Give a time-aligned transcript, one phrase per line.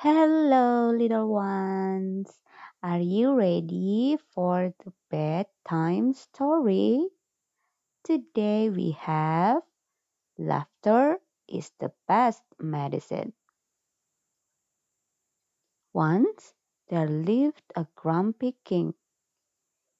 [0.00, 2.32] Hello, little ones.
[2.82, 7.04] Are you ready for the bedtime story?
[8.02, 9.60] Today we have
[10.38, 13.34] Laughter is the best medicine.
[15.92, 16.54] Once
[16.88, 18.94] there lived a grumpy king.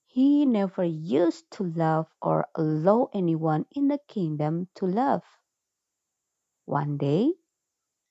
[0.07, 5.29] He never used to laugh or allow anyone in the kingdom to laugh.
[6.65, 7.35] One day,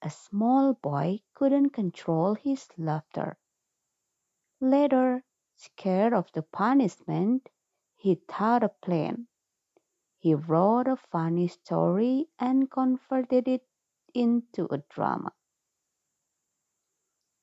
[0.01, 3.37] a small boy couldn't control his laughter.
[4.61, 5.23] Later,
[5.55, 7.49] scared of the punishment,
[7.95, 9.27] he thought a plan.
[10.19, 13.67] He wrote a funny story and converted it
[14.13, 15.33] into a drama.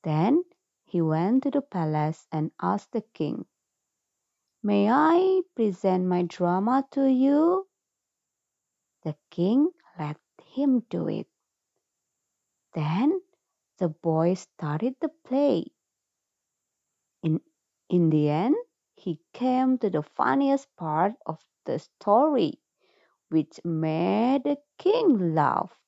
[0.05, 0.45] Then
[0.87, 3.47] he went to the palace and asked the king,
[4.63, 7.69] May I present my drama to you?
[9.03, 11.29] The king let him do it.
[12.77, 13.23] Then
[13.79, 15.73] the boy started the play.
[17.23, 17.43] In,
[17.91, 18.57] in the end,
[18.95, 22.61] he came to the funniest part of the story,
[23.31, 25.81] which made the king laugh.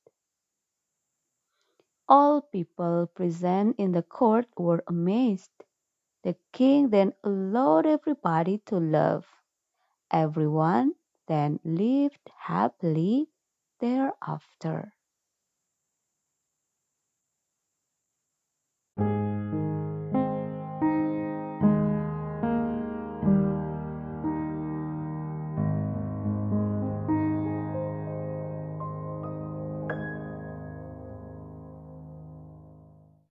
[2.08, 5.52] All people present in the court were amazed.
[6.23, 9.27] The king then allowed everybody to laugh.
[10.11, 10.95] Everyone
[11.28, 13.30] then lived happily
[13.80, 14.95] thereafter.